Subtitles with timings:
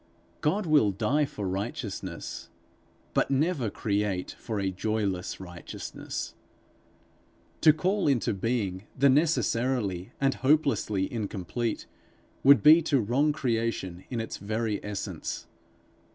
[0.41, 2.49] God will die for righteousness,
[3.13, 6.33] but never create for a joyless righteousness.
[7.61, 11.85] To call into being the necessarily and hopelessly incomplete,
[12.43, 15.45] would be to wrong creation in its very essence.